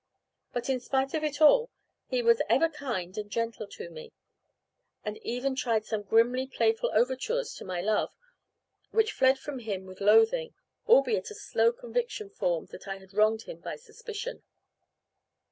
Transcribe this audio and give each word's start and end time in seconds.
But 0.51 0.67
in 0.67 0.79
spite 0.79 1.13
of 1.13 1.23
all, 1.43 1.69
he 2.07 2.23
was 2.23 2.41
ever 2.49 2.69
kind 2.69 3.15
and 3.19 3.29
gentle 3.29 3.67
to 3.67 3.87
me, 3.91 4.11
and 5.05 5.17
even 5.19 5.55
tried 5.55 5.85
some 5.85 6.01
grimly 6.01 6.47
playful 6.47 6.89
overtures 6.91 7.53
to 7.57 7.65
my 7.65 7.81
love, 7.81 8.11
which 8.89 9.11
fled 9.13 9.37
from 9.37 9.59
him 9.59 9.85
with 9.85 10.01
loathing, 10.01 10.55
albeit 10.87 11.29
a 11.29 11.35
slow 11.35 11.71
conviction 11.71 12.31
formed 12.31 12.69
that 12.69 12.87
I 12.87 12.97
had 12.97 13.13
wronged 13.13 13.43
him 13.43 13.59
by 13.59 13.75
suspicion. 13.75 14.41